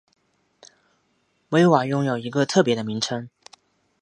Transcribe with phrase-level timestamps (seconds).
[1.49, 3.29] 威瓦拥有一个特别的名称。